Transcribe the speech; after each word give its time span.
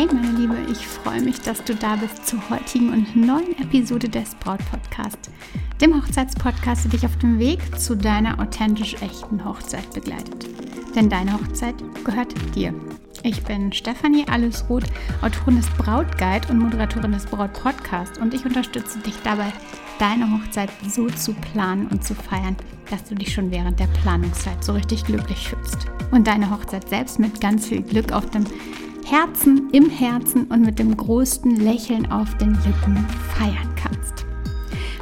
Hey 0.00 0.08
meine 0.10 0.30
Liebe, 0.30 0.56
ich 0.72 0.86
freue 0.86 1.20
mich, 1.20 1.42
dass 1.42 1.62
du 1.62 1.74
da 1.74 1.94
bist 1.96 2.26
zur 2.26 2.40
heutigen 2.48 2.90
und 2.90 3.14
neuen 3.14 3.54
Episode 3.60 4.08
des 4.08 4.34
Braut 4.36 4.60
Podcast, 4.70 5.18
dem 5.78 5.94
Hochzeitspodcast, 5.94 6.84
der 6.84 6.92
dich 6.92 7.04
auf 7.04 7.18
dem 7.18 7.38
Weg 7.38 7.60
zu 7.78 7.94
deiner 7.94 8.40
authentisch 8.40 8.94
echten 9.02 9.44
Hochzeit 9.44 9.92
begleitet. 9.92 10.48
Denn 10.94 11.10
deine 11.10 11.34
Hochzeit 11.34 11.74
gehört 12.02 12.32
dir. 12.54 12.72
Ich 13.24 13.42
bin 13.42 13.74
Stefanie 13.74 14.26
Allesroth, 14.26 14.86
Autorin 15.20 15.56
des 15.56 15.68
Brautguide 15.76 16.48
und 16.48 16.60
Moderatorin 16.60 17.12
des 17.12 17.26
Braut 17.26 17.52
Podcast 17.52 18.16
und 18.16 18.32
ich 18.32 18.46
unterstütze 18.46 19.00
dich 19.00 19.16
dabei, 19.22 19.52
deine 19.98 20.32
Hochzeit 20.32 20.70
so 20.88 21.08
zu 21.08 21.34
planen 21.34 21.88
und 21.88 22.04
zu 22.04 22.14
feiern, 22.14 22.56
dass 22.90 23.04
du 23.04 23.14
dich 23.14 23.34
schon 23.34 23.50
während 23.50 23.78
der 23.78 23.88
Planungszeit 24.02 24.64
so 24.64 24.72
richtig 24.72 25.04
glücklich 25.04 25.50
fühlst 25.50 25.88
und 26.10 26.26
deine 26.26 26.48
Hochzeit 26.48 26.88
selbst 26.88 27.18
mit 27.18 27.38
ganz 27.42 27.66
viel 27.66 27.82
Glück 27.82 28.12
auf 28.12 28.30
dem 28.30 28.46
Herzen 29.10 29.70
im 29.72 29.90
Herzen 29.90 30.44
und 30.44 30.60
mit 30.60 30.78
dem 30.78 30.96
größten 30.96 31.56
Lächeln 31.56 32.12
auf 32.12 32.36
den 32.38 32.52
Lippen 32.52 32.96
feiern 33.36 33.74
kannst. 33.74 34.24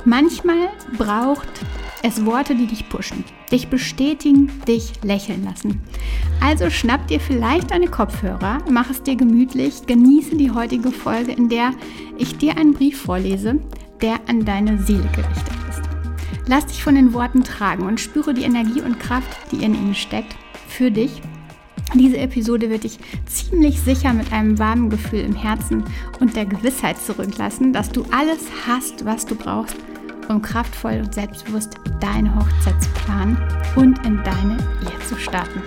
Manchmal 0.06 0.70
braucht 0.96 1.48
es 2.02 2.24
Worte, 2.24 2.54
die 2.54 2.66
dich 2.66 2.88
pushen, 2.88 3.22
dich 3.52 3.68
bestätigen, 3.68 4.50
dich 4.66 4.92
lächeln 5.02 5.44
lassen. 5.44 5.82
Also 6.40 6.70
schnapp 6.70 7.06
dir 7.08 7.20
vielleicht 7.20 7.70
deine 7.70 7.88
Kopfhörer, 7.88 8.62
mach 8.70 8.88
es 8.88 9.02
dir 9.02 9.14
gemütlich, 9.14 9.84
genieße 9.86 10.36
die 10.36 10.52
heutige 10.52 10.90
Folge, 10.90 11.32
in 11.32 11.50
der 11.50 11.72
ich 12.16 12.38
dir 12.38 12.56
einen 12.56 12.72
Brief 12.72 13.02
vorlese, 13.02 13.60
der 14.00 14.20
an 14.26 14.46
deine 14.46 14.78
Seele 14.78 15.08
gerichtet 15.14 15.54
ist. 15.68 15.82
Lass 16.46 16.64
dich 16.64 16.82
von 16.82 16.94
den 16.94 17.12
Worten 17.12 17.44
tragen 17.44 17.84
und 17.84 18.00
spüre 18.00 18.32
die 18.32 18.44
Energie 18.44 18.80
und 18.80 18.98
Kraft, 18.98 19.36
die 19.52 19.62
in 19.62 19.74
ihnen 19.74 19.94
steckt, 19.94 20.34
für 20.66 20.90
dich 20.90 21.20
diese 21.94 22.18
Episode 22.18 22.70
wird 22.70 22.84
dich 22.84 22.98
ziemlich 23.26 23.80
sicher 23.80 24.12
mit 24.12 24.32
einem 24.32 24.58
warmen 24.58 24.90
Gefühl 24.90 25.20
im 25.20 25.34
Herzen 25.34 25.84
und 26.20 26.36
der 26.36 26.46
Gewissheit 26.46 26.98
zurücklassen, 26.98 27.72
dass 27.72 27.90
du 27.90 28.04
alles 28.10 28.40
hast, 28.66 29.04
was 29.04 29.24
du 29.24 29.34
brauchst, 29.34 29.76
um 30.28 30.42
kraftvoll 30.42 31.02
und 31.04 31.14
selbstbewusst 31.14 31.76
deine 32.00 32.34
Hochzeit 32.34 32.82
zu 32.82 32.90
planen 32.90 33.38
und 33.76 34.04
in 34.04 34.22
deine 34.22 34.58
Ehe 34.82 35.06
zu 35.06 35.16
starten. 35.16 35.62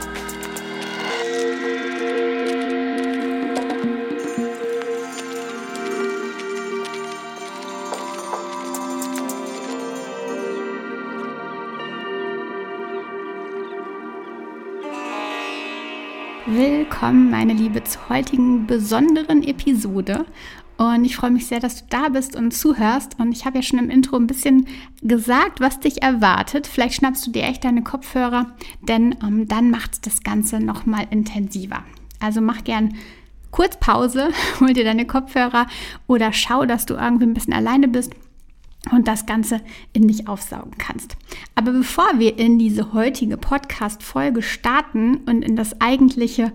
Willkommen, 16.53 17.31
meine 17.31 17.53
Liebe, 17.53 17.81
zur 17.85 18.09
heutigen 18.09 18.67
besonderen 18.67 19.41
Episode. 19.41 20.25
Und 20.75 21.05
ich 21.05 21.15
freue 21.15 21.31
mich 21.31 21.47
sehr, 21.47 21.61
dass 21.61 21.77
du 21.77 21.85
da 21.89 22.09
bist 22.09 22.35
und 22.35 22.51
zuhörst. 22.51 23.17
Und 23.21 23.31
ich 23.31 23.45
habe 23.45 23.59
ja 23.59 23.61
schon 23.61 23.79
im 23.79 23.89
Intro 23.89 24.17
ein 24.17 24.27
bisschen 24.27 24.67
gesagt, 25.01 25.61
was 25.61 25.79
dich 25.79 26.01
erwartet. 26.01 26.67
Vielleicht 26.67 26.95
schnappst 26.95 27.25
du 27.25 27.31
dir 27.31 27.43
echt 27.43 27.63
deine 27.63 27.83
Kopfhörer, 27.83 28.47
denn 28.81 29.15
ähm, 29.23 29.47
dann 29.47 29.71
macht 29.71 30.05
das 30.05 30.23
Ganze 30.23 30.59
nochmal 30.59 31.07
intensiver. 31.09 31.85
Also 32.19 32.41
mach 32.41 32.65
gern 32.65 32.95
kurz 33.51 33.77
Pause, 33.79 34.27
hol 34.59 34.73
dir 34.73 34.83
deine 34.83 35.07
Kopfhörer 35.07 35.67
oder 36.07 36.33
schau, 36.33 36.65
dass 36.65 36.85
du 36.85 36.95
irgendwie 36.95 37.27
ein 37.27 37.33
bisschen 37.33 37.53
alleine 37.53 37.87
bist 37.87 38.13
und 38.91 39.07
das 39.07 39.25
Ganze 39.25 39.61
in 39.93 40.07
dich 40.07 40.27
aufsaugen 40.27 40.73
kannst. 40.77 41.17
Aber 41.55 41.71
bevor 41.71 42.19
wir 42.19 42.37
in 42.37 42.59
diese 42.59 42.93
heutige 42.93 43.37
Podcast-Folge 43.37 44.41
starten 44.41 45.17
und 45.25 45.43
in 45.43 45.55
das 45.55 45.79
eigentliche 45.81 46.51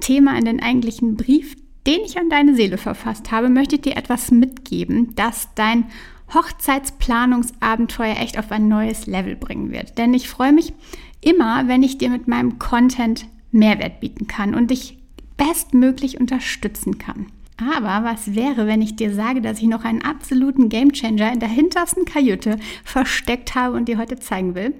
Thema, 0.00 0.38
in 0.38 0.44
den 0.44 0.62
eigentlichen 0.62 1.16
Brief, 1.16 1.56
den 1.86 2.00
ich 2.04 2.18
an 2.18 2.30
deine 2.30 2.54
Seele 2.54 2.78
verfasst 2.78 3.30
habe, 3.30 3.48
möchte 3.48 3.76
ich 3.76 3.82
dir 3.82 3.96
etwas 3.96 4.30
mitgeben, 4.30 5.14
das 5.16 5.48
dein 5.54 5.86
Hochzeitsplanungsabenteuer 6.34 8.16
echt 8.16 8.38
auf 8.38 8.52
ein 8.52 8.68
neues 8.68 9.06
Level 9.06 9.36
bringen 9.36 9.72
wird. 9.72 9.98
Denn 9.98 10.14
ich 10.14 10.28
freue 10.28 10.52
mich 10.52 10.72
immer, 11.20 11.66
wenn 11.68 11.82
ich 11.82 11.98
dir 11.98 12.10
mit 12.10 12.28
meinem 12.28 12.58
Content 12.58 13.26
Mehrwert 13.50 14.00
bieten 14.00 14.26
kann 14.26 14.54
und 14.54 14.70
dich 14.70 14.98
bestmöglich 15.36 16.20
unterstützen 16.20 16.98
kann. 16.98 17.26
Aber 17.60 18.08
was 18.08 18.34
wäre, 18.34 18.66
wenn 18.66 18.80
ich 18.80 18.96
dir 18.96 19.14
sage, 19.14 19.42
dass 19.42 19.58
ich 19.58 19.66
noch 19.66 19.84
einen 19.84 20.02
absoluten 20.02 20.68
Gamechanger 20.68 21.32
in 21.32 21.40
der 21.40 21.48
hintersten 21.48 22.04
Kajüte 22.04 22.58
versteckt 22.84 23.54
habe 23.54 23.76
und 23.76 23.86
dir 23.86 23.98
heute 23.98 24.18
zeigen 24.18 24.54
will? 24.54 24.74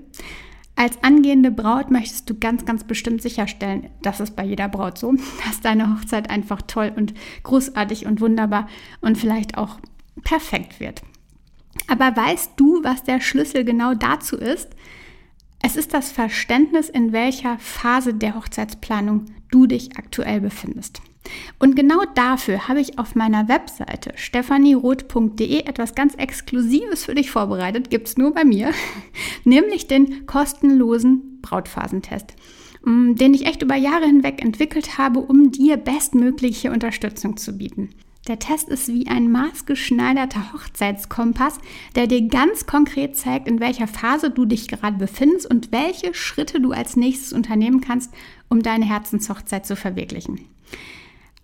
Als 0.76 1.02
angehende 1.04 1.50
Braut 1.50 1.90
möchtest 1.90 2.30
du 2.30 2.38
ganz, 2.38 2.64
ganz 2.64 2.84
bestimmt 2.84 3.20
sicherstellen, 3.20 3.90
das 4.00 4.18
ist 4.18 4.34
bei 4.34 4.44
jeder 4.44 4.68
Braut 4.68 4.96
so, 4.96 5.12
dass 5.46 5.60
deine 5.60 5.94
Hochzeit 5.94 6.30
einfach 6.30 6.62
toll 6.62 6.90
und 6.96 7.12
großartig 7.42 8.06
und 8.06 8.22
wunderbar 8.22 8.66
und 9.02 9.18
vielleicht 9.18 9.58
auch 9.58 9.78
perfekt 10.24 10.80
wird. 10.80 11.02
Aber 11.86 12.16
weißt 12.16 12.52
du, 12.56 12.82
was 12.82 13.04
der 13.04 13.20
Schlüssel 13.20 13.64
genau 13.64 13.94
dazu 13.94 14.36
ist? 14.36 14.70
Es 15.62 15.76
ist 15.76 15.92
das 15.92 16.10
Verständnis, 16.10 16.88
in 16.88 17.12
welcher 17.12 17.58
Phase 17.58 18.14
der 18.14 18.34
Hochzeitsplanung 18.36 19.26
du 19.50 19.66
dich 19.66 19.98
aktuell 19.98 20.40
befindest. 20.40 21.02
Und 21.58 21.76
genau 21.76 22.02
dafür 22.14 22.68
habe 22.68 22.80
ich 22.80 22.98
auf 22.98 23.14
meiner 23.14 23.48
Webseite 23.48 24.12
stephanieroth.de 24.16 25.60
etwas 25.66 25.94
ganz 25.94 26.14
Exklusives 26.14 27.04
für 27.04 27.14
dich 27.14 27.30
vorbereitet, 27.30 27.90
gibt 27.90 28.08
es 28.08 28.16
nur 28.16 28.32
bei 28.32 28.44
mir, 28.44 28.72
nämlich 29.44 29.86
den 29.86 30.26
kostenlosen 30.26 31.40
Brautphasentest, 31.42 32.34
mm, 32.84 33.14
den 33.14 33.34
ich 33.34 33.46
echt 33.46 33.62
über 33.62 33.76
Jahre 33.76 34.06
hinweg 34.06 34.42
entwickelt 34.42 34.98
habe, 34.98 35.20
um 35.20 35.52
dir 35.52 35.76
bestmögliche 35.76 36.70
Unterstützung 36.70 37.36
zu 37.36 37.56
bieten. 37.58 37.90
Der 38.28 38.38
Test 38.38 38.68
ist 38.68 38.88
wie 38.88 39.08
ein 39.08 39.32
maßgeschneiderter 39.32 40.52
Hochzeitskompass, 40.52 41.58
der 41.96 42.06
dir 42.06 42.28
ganz 42.28 42.66
konkret 42.66 43.16
zeigt, 43.16 43.48
in 43.48 43.60
welcher 43.60 43.86
Phase 43.86 44.30
du 44.30 44.44
dich 44.44 44.68
gerade 44.68 44.98
befindest 44.98 45.50
und 45.50 45.72
welche 45.72 46.12
Schritte 46.12 46.60
du 46.60 46.72
als 46.72 46.96
nächstes 46.96 47.32
unternehmen 47.32 47.80
kannst, 47.80 48.12
um 48.48 48.62
deine 48.62 48.84
Herzenshochzeit 48.84 49.66
zu 49.66 49.74
verwirklichen. 49.74 50.40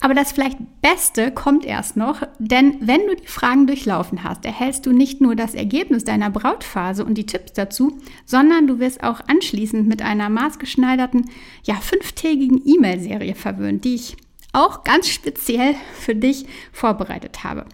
Aber 0.01 0.15
das 0.15 0.33
vielleicht 0.33 0.59
Beste 0.83 1.33
kommt 1.33 1.65
erst 1.65 1.97
noch, 1.97 2.23
denn 2.39 2.77
wenn 2.81 3.07
du 3.07 3.17
die 3.17 3.27
Fragen 3.27 3.67
durchlaufen 3.67 4.25
hast, 4.25 4.45
erhältst 4.45 4.85
du 4.85 4.93
nicht 4.93 5.21
nur 5.21 5.35
das 5.35 5.55
Ergebnis 5.55 6.05
deiner 6.05 6.31
Brautphase 6.31 7.05
und 7.05 7.15
die 7.15 7.27
Tipps 7.27 7.55
dazu, 7.55 7.99
sondern 8.27 8.67
du 8.67 8.79
wirst 8.79 9.03
auch 9.03 9.21
anschließend 9.27 9.89
mit 9.89 10.03
einer 10.03 10.29
maßgeschneiderten, 10.29 11.31
ja, 11.65 11.77
fünftägigen 11.77 12.61
E-Mail-Serie 12.65 13.35
verwöhnt, 13.35 13.85
die 13.85 13.95
ich 13.95 14.17
auch 14.53 14.85
ganz 14.85 15.09
speziell 15.09 15.75
für 15.95 16.15
dich 16.15 16.47
vorbereitet 16.73 17.43
habe. 17.43 17.65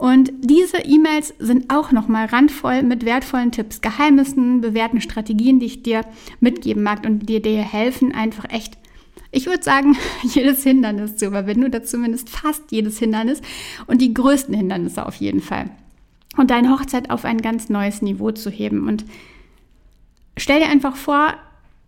Und 0.00 0.32
diese 0.40 0.78
E-Mails 0.78 1.34
sind 1.38 1.70
auch 1.70 1.92
nochmal 1.92 2.24
randvoll 2.24 2.82
mit 2.82 3.04
wertvollen 3.04 3.52
Tipps, 3.52 3.82
Geheimnissen, 3.82 4.62
bewährten 4.62 5.02
Strategien, 5.02 5.60
die 5.60 5.66
ich 5.66 5.82
dir 5.82 6.06
mitgeben 6.40 6.82
mag 6.82 7.04
und 7.04 7.28
die 7.28 7.42
dir 7.42 7.60
helfen, 7.60 8.14
einfach 8.14 8.46
echt 8.48 8.79
ich 9.30 9.46
würde 9.46 9.62
sagen, 9.62 9.96
jedes 10.22 10.62
Hindernis 10.62 11.16
zu 11.16 11.26
überwinden 11.26 11.64
oder 11.64 11.82
zumindest 11.82 12.28
fast 12.28 12.70
jedes 12.70 12.98
Hindernis 12.98 13.40
und 13.86 14.00
die 14.00 14.14
größten 14.14 14.54
Hindernisse 14.54 15.06
auf 15.06 15.16
jeden 15.16 15.40
Fall. 15.40 15.70
Und 16.36 16.50
deine 16.50 16.70
Hochzeit 16.70 17.10
auf 17.10 17.24
ein 17.24 17.38
ganz 17.38 17.68
neues 17.68 18.02
Niveau 18.02 18.30
zu 18.30 18.50
heben. 18.50 18.86
Und 18.86 19.04
stell 20.36 20.60
dir 20.60 20.68
einfach 20.68 20.96
vor, 20.96 21.34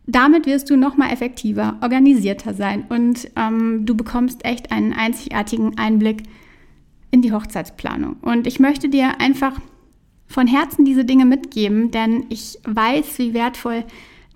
damit 0.07 0.47
wirst 0.47 0.69
du 0.69 0.77
noch 0.77 0.97
mal 0.97 1.13
effektiver, 1.13 1.79
organisierter 1.81 2.55
sein 2.55 2.85
und 2.89 3.31
ähm, 3.37 3.87
du 3.87 3.97
bekommst 3.97 4.45
echt 4.45 4.73
einen 4.73 4.93
einzigartigen 4.93 5.79
Einblick 5.79 6.25
in 7.13 7.23
die 7.23 7.33
Hochzeitsplanung. 7.33 8.17
Und 8.21 8.49
ich 8.49 8.59
möchte 8.59 8.89
dir 8.89 9.21
einfach 9.21 9.61
von 10.27 10.47
Herzen 10.47 10.85
diese 10.85 11.05
Dinge 11.05 11.25
mitgeben, 11.25 11.91
denn 11.93 12.27
ich 12.31 12.59
weiß, 12.65 13.19
wie 13.19 13.35
wertvoll 13.35 13.85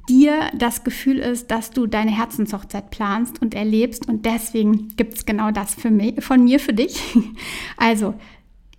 dir 0.08 0.50
das 0.55 0.85
Gefühl 0.85 1.19
ist, 1.19 1.50
dass 1.50 1.70
du 1.70 1.87
deine 1.87 2.11
Herzenshochzeit 2.11 2.91
planst 2.91 3.43
und 3.43 3.55
erlebst. 3.55 4.08
Und 4.08 4.26
deswegen 4.26 4.88
gibt 4.97 5.14
es 5.14 5.26
genau 5.26 5.50
das 5.50 5.76
mich, 5.85 6.23
von 6.25 6.44
mir 6.44 6.61
für 6.61 6.73
dich. 6.73 7.00
Also, 7.76 8.14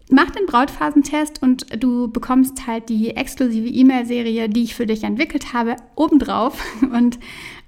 mach 0.09 0.31
den 0.31 0.45
Brautphasentest 0.45 1.41
und 1.41 1.81
du 1.81 2.07
bekommst 2.09 2.68
halt 2.68 2.89
die 2.89 3.15
exklusive 3.15 3.68
E-Mail-Serie, 3.68 4.50
die 4.50 4.63
ich 4.63 4.75
für 4.75 4.85
dich 4.85 5.03
entwickelt 5.03 5.53
habe, 5.53 5.75
obendrauf. 5.95 6.63
Und 6.81 7.19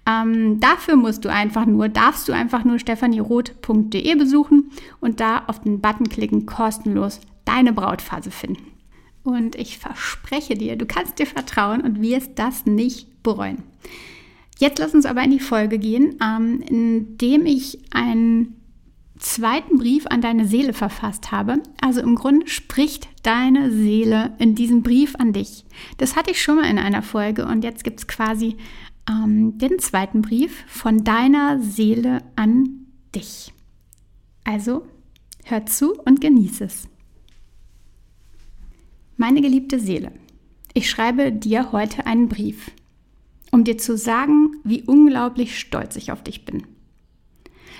ähm, 0.07 0.59
dafür 0.59 0.95
musst 0.95 1.23
du 1.25 1.29
einfach 1.29 1.65
nur, 1.65 1.87
darfst 1.87 2.27
du 2.27 2.33
einfach 2.33 2.63
nur 2.63 2.79
stephanieroth.de 2.79 4.15
besuchen 4.15 4.71
und 5.01 5.19
da 5.19 5.43
auf 5.45 5.61
den 5.61 5.81
Button 5.81 6.09
klicken, 6.09 6.47
kostenlos 6.47 7.19
deine 7.45 7.73
Brautphase 7.73 8.31
finden. 8.31 8.78
Und 9.23 9.55
ich 9.55 9.77
verspreche 9.77 10.55
dir, 10.55 10.75
du 10.75 10.85
kannst 10.85 11.19
dir 11.19 11.25
vertrauen 11.25 11.81
und 11.81 12.01
wirst 12.01 12.31
das 12.35 12.65
nicht 12.65 13.21
bereuen. 13.23 13.63
Jetzt 14.59 14.79
lass 14.79 14.93
uns 14.93 15.05
aber 15.05 15.23
in 15.23 15.31
die 15.31 15.39
Folge 15.39 15.79
gehen, 15.79 16.17
ähm, 16.21 16.61
indem 16.61 17.45
ich 17.45 17.79
einen 17.91 18.55
zweiten 19.17 19.77
Brief 19.77 20.05
an 20.07 20.21
deine 20.21 20.45
Seele 20.45 20.73
verfasst 20.73 21.31
habe. 21.31 21.61
Also 21.81 22.01
im 22.01 22.15
Grunde 22.15 22.47
spricht 22.47 23.07
deine 23.23 23.71
Seele 23.71 24.33
in 24.39 24.55
diesem 24.55 24.81
Brief 24.81 25.15
an 25.15 25.33
dich. 25.33 25.65
Das 25.97 26.15
hatte 26.15 26.31
ich 26.31 26.41
schon 26.41 26.55
mal 26.55 26.69
in 26.69 26.79
einer 26.79 27.01
Folge 27.01 27.45
und 27.45 27.63
jetzt 27.63 27.83
gibt 27.83 27.99
es 27.99 28.07
quasi 28.07 28.57
ähm, 29.09 29.57
den 29.57 29.79
zweiten 29.79 30.21
Brief 30.21 30.65
von 30.67 31.03
deiner 31.03 31.61
Seele 31.61 32.21
an 32.35 32.85
dich. 33.15 33.53
Also 34.43 34.87
hör 35.45 35.65
zu 35.65 35.93
und 35.93 36.21
genieße 36.21 36.65
es. 36.65 36.88
Meine 39.21 39.41
geliebte 39.41 39.81
Seele, 39.81 40.13
ich 40.73 40.89
schreibe 40.89 41.33
dir 41.33 41.73
heute 41.73 42.05
einen 42.05 42.29
Brief, 42.29 42.71
um 43.51 43.65
dir 43.65 43.77
zu 43.77 43.97
sagen, 43.97 44.51
wie 44.63 44.83
unglaublich 44.83 45.59
stolz 45.59 45.97
ich 45.97 46.13
auf 46.13 46.23
dich 46.23 46.45
bin. 46.45 46.63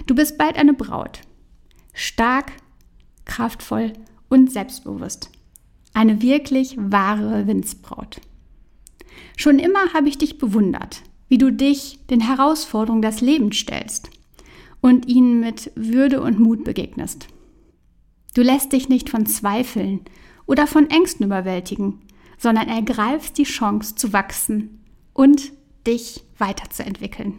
Du 0.06 0.16
bist 0.16 0.38
bald 0.38 0.58
eine 0.58 0.74
Braut. 0.74 1.22
Stark, 1.94 2.52
kraftvoll 3.24 3.94
und 4.28 4.52
selbstbewusst. 4.52 5.32
Eine 5.94 6.22
wirklich 6.22 6.76
wahre 6.78 7.48
Winzbraut. 7.48 8.20
Schon 9.38 9.60
immer 9.60 9.94
habe 9.94 10.10
ich 10.10 10.18
dich 10.18 10.40
bewundert, 10.40 11.04
wie 11.30 11.38
du 11.38 11.54
dich 11.54 12.00
den 12.10 12.20
Herausforderungen 12.20 13.02
des 13.02 13.22
Lebens 13.22 13.56
stellst 13.56 14.10
und 14.82 15.08
ihnen 15.08 15.40
mit 15.40 15.72
Würde 15.76 16.22
und 16.22 16.38
Mut 16.38 16.66
begegnest. 16.66 17.28
Du 18.34 18.42
lässt 18.42 18.74
dich 18.74 18.90
nicht 18.90 19.10
von 19.10 19.26
Zweifeln 19.26 20.02
oder 20.50 20.66
von 20.66 20.90
Ängsten 20.90 21.28
überwältigen, 21.28 22.02
sondern 22.40 22.68
ergreifst 22.68 23.38
die 23.38 23.44
Chance 23.44 23.94
zu 23.94 24.14
wachsen 24.14 24.84
und 25.14 25.52
dich 25.86 26.24
weiterzuentwickeln. 26.40 27.36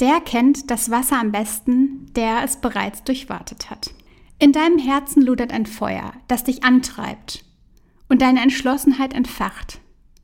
Der 0.00 0.20
kennt 0.20 0.70
das 0.70 0.90
Wasser 0.90 1.20
am 1.20 1.30
besten, 1.30 2.06
der 2.16 2.42
es 2.42 2.56
bereits 2.56 3.04
durchwartet 3.04 3.68
hat. 3.68 3.90
In 4.38 4.52
deinem 4.52 4.78
Herzen 4.78 5.22
lodert 5.22 5.52
ein 5.52 5.66
Feuer, 5.66 6.14
das 6.26 6.44
dich 6.44 6.64
antreibt 6.64 7.44
und 8.08 8.22
deine 8.22 8.40
Entschlossenheit 8.40 9.12
entfacht. 9.12 9.80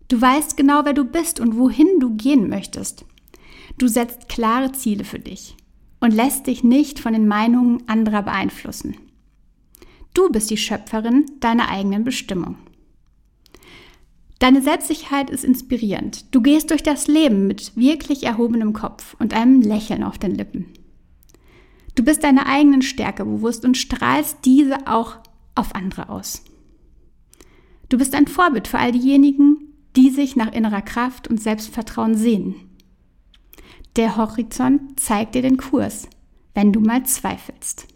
Du 0.08 0.18
weißt 0.18 0.56
genau, 0.56 0.86
wer 0.86 0.94
du 0.94 1.04
bist 1.04 1.40
und 1.40 1.58
wohin 1.58 2.00
du 2.00 2.16
gehen 2.16 2.48
möchtest. 2.48 3.04
Du 3.76 3.86
setzt 3.86 4.30
klare 4.30 4.72
Ziele 4.72 5.04
für 5.04 5.18
dich 5.18 5.56
und 6.00 6.12
lässt 6.12 6.46
dich 6.46 6.64
nicht 6.64 7.00
von 7.00 7.12
den 7.12 7.28
Meinungen 7.28 7.86
anderer 7.86 8.22
beeinflussen. 8.22 8.96
Du 10.14 10.30
bist 10.30 10.50
die 10.50 10.56
Schöpferin 10.56 11.26
deiner 11.40 11.68
eigenen 11.68 12.04
Bestimmung. 12.04 12.56
Deine 14.38 14.60
Selbstsicherheit 14.60 15.30
ist 15.30 15.44
inspirierend. 15.44 16.34
Du 16.34 16.42
gehst 16.42 16.70
durch 16.70 16.82
das 16.82 17.06
Leben 17.06 17.46
mit 17.46 17.76
wirklich 17.76 18.24
erhobenem 18.24 18.72
Kopf 18.72 19.14
und 19.20 19.34
einem 19.34 19.60
Lächeln 19.60 20.02
auf 20.02 20.18
den 20.18 20.34
Lippen. 20.34 20.66
Du 21.94 22.02
bist 22.02 22.24
deiner 22.24 22.46
eigenen 22.46 22.82
Stärke 22.82 23.24
bewusst 23.24 23.64
und 23.64 23.76
strahlst 23.76 24.38
diese 24.44 24.88
auch 24.88 25.18
auf 25.54 25.74
andere 25.74 26.08
aus. 26.08 26.42
Du 27.88 27.98
bist 27.98 28.14
ein 28.14 28.26
Vorbild 28.26 28.66
für 28.66 28.78
all 28.78 28.92
diejenigen, 28.92 29.74
die 29.96 30.10
sich 30.10 30.34
nach 30.34 30.52
innerer 30.52 30.82
Kraft 30.82 31.28
und 31.28 31.40
Selbstvertrauen 31.40 32.16
sehnen. 32.16 32.54
Der 33.96 34.16
Horizont 34.16 34.98
zeigt 34.98 35.34
dir 35.34 35.42
den 35.42 35.58
Kurs, 35.58 36.08
wenn 36.54 36.72
du 36.72 36.80
mal 36.80 37.04
zweifelst. 37.04 37.86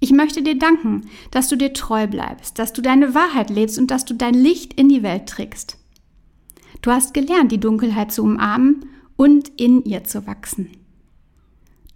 Ich 0.00 0.12
möchte 0.12 0.42
dir 0.42 0.56
danken, 0.56 1.08
dass 1.30 1.48
du 1.48 1.56
dir 1.56 1.72
treu 1.72 2.06
bleibst, 2.06 2.58
dass 2.58 2.72
du 2.72 2.82
deine 2.82 3.14
Wahrheit 3.14 3.50
lebst 3.50 3.78
und 3.78 3.90
dass 3.90 4.04
du 4.04 4.14
dein 4.14 4.34
Licht 4.34 4.74
in 4.74 4.88
die 4.88 5.02
Welt 5.02 5.26
trägst. 5.26 5.76
Du 6.82 6.92
hast 6.92 7.14
gelernt, 7.14 7.50
die 7.50 7.58
Dunkelheit 7.58 8.12
zu 8.12 8.22
umarmen 8.22 8.86
und 9.16 9.48
in 9.60 9.84
ihr 9.84 10.04
zu 10.04 10.26
wachsen. 10.26 10.70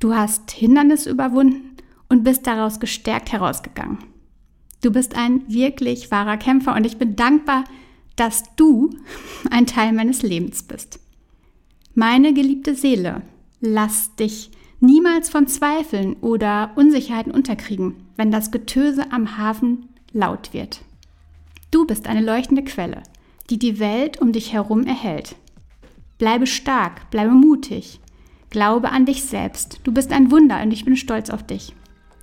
Du 0.00 0.14
hast 0.14 0.50
Hindernisse 0.50 1.10
überwunden 1.10 1.76
und 2.08 2.24
bist 2.24 2.46
daraus 2.46 2.80
gestärkt 2.80 3.30
herausgegangen. 3.30 3.98
Du 4.82 4.90
bist 4.90 5.14
ein 5.14 5.44
wirklich 5.46 6.10
wahrer 6.10 6.36
Kämpfer 6.36 6.74
und 6.74 6.84
ich 6.84 6.98
bin 6.98 7.14
dankbar, 7.14 7.64
dass 8.16 8.42
du 8.56 8.90
ein 9.50 9.66
Teil 9.66 9.92
meines 9.92 10.22
Lebens 10.22 10.64
bist. 10.64 10.98
Meine 11.94 12.34
geliebte 12.34 12.74
Seele, 12.74 13.22
lass 13.60 14.16
dich 14.16 14.50
niemals 14.82 15.30
von 15.30 15.46
Zweifeln 15.46 16.14
oder 16.20 16.72
Unsicherheiten 16.74 17.32
unterkriegen, 17.32 17.94
wenn 18.16 18.30
das 18.30 18.50
Getöse 18.50 19.10
am 19.10 19.38
Hafen 19.38 19.88
laut 20.12 20.52
wird. 20.52 20.82
Du 21.70 21.86
bist 21.86 22.06
eine 22.06 22.20
leuchtende 22.20 22.64
Quelle, 22.64 23.02
die 23.48 23.58
die 23.58 23.78
Welt 23.78 24.20
um 24.20 24.32
dich 24.32 24.52
herum 24.52 24.84
erhält. 24.84 25.36
Bleibe 26.18 26.46
stark, 26.46 27.10
bleibe 27.10 27.32
mutig, 27.32 28.00
glaube 28.50 28.90
an 28.90 29.06
dich 29.06 29.24
selbst. 29.24 29.80
Du 29.84 29.92
bist 29.92 30.12
ein 30.12 30.30
Wunder 30.30 30.60
und 30.62 30.72
ich 30.72 30.84
bin 30.84 30.96
stolz 30.96 31.30
auf 31.30 31.42
dich, 31.42 31.74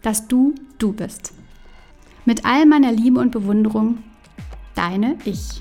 dass 0.03 0.27
du 0.27 0.53
du 0.77 0.93
bist. 0.93 1.33
Mit 2.25 2.45
all 2.45 2.65
meiner 2.65 2.91
Liebe 2.91 3.19
und 3.19 3.31
Bewunderung, 3.31 4.03
deine 4.75 5.17
Ich. 5.25 5.59